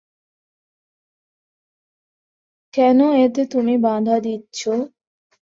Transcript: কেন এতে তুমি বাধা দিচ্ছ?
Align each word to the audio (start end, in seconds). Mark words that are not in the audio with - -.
কেন 2.73 2.99
এতে 3.23 3.41
তুমি 3.53 3.73
বাধা 3.85 4.15
দিচ্ছ? 4.23 4.59